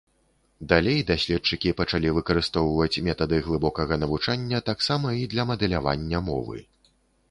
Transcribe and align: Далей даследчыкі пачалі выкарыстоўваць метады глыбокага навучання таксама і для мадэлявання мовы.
Далей 0.69 1.03
даследчыкі 1.09 1.75
пачалі 1.81 2.15
выкарыстоўваць 2.19 3.01
метады 3.11 3.41
глыбокага 3.51 3.93
навучання 4.03 4.67
таксама 4.75 5.07
і 5.23 5.33
для 5.35 5.43
мадэлявання 5.55 6.29
мовы. 6.33 6.57